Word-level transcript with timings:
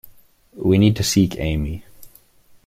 We 0.55 0.79
need 0.79 0.95
to 0.95 1.03
seek 1.03 1.37
Amy. 1.37 1.85